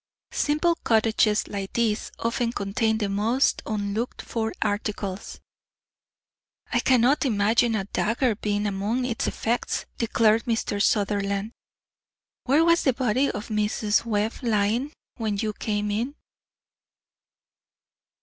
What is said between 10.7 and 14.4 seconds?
Sutherland. "Where was the body of Mrs. Webb